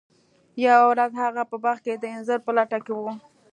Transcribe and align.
یوه 0.65 0.83
ورځ 0.91 1.11
هغه 1.23 1.43
په 1.51 1.55
باغ 1.63 1.77
کې 1.85 1.93
د 1.97 2.05
انځر 2.15 2.39
په 2.45 2.51
لټه 2.57 2.79
کې 2.85 2.93
و. 2.95 3.01